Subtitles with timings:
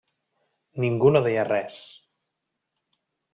[0.85, 1.77] Ningú no deia res.